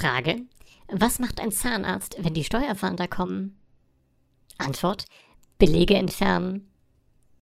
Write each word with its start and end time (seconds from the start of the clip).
Frage. 0.00 0.40
Was 0.88 1.18
macht 1.18 1.40
ein 1.40 1.52
Zahnarzt, 1.52 2.16
wenn 2.18 2.32
die 2.32 2.44
Steuerfahnder 2.44 3.06
kommen? 3.06 3.58
Antwort. 4.56 5.04
Belege 5.58 5.94
entfernen. 5.94 6.70